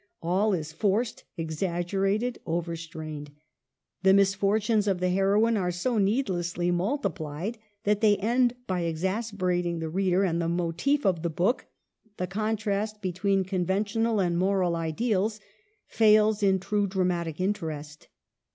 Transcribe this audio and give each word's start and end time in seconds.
All 0.23 0.53
is 0.55 0.73
forced, 0.73 1.25
exaggerated, 1.37 2.39
overstrained. 2.47 3.29
The 4.01 4.15
misfortunes 4.15 4.87
of 4.87 4.99
the 4.99 5.11
heroine 5.11 5.57
are 5.57 5.69
so 5.69 5.99
needlessly 5.99 6.71
multiplied, 6.71 7.59
that 7.83 8.01
they 8.01 8.17
end 8.17 8.55
by 8.65 8.79
exasperating 8.81 9.77
the 9.77 9.89
reader; 9.89 10.23
and 10.23 10.41
the 10.41 10.49
motif 10.49 11.05
of 11.05 11.21
the 11.21 11.29
book— 11.29 11.67
the 12.17 12.25
contrast 12.25 13.03
between 13.03 13.43
conventional 13.43 14.19
and 14.19 14.39
moral 14.39 14.75
ideals— 14.75 15.39
fails 15.85 16.41
in 16.41 16.57
true 16.59 16.87
dramatic 16.87 17.39
interest. 17.39 18.07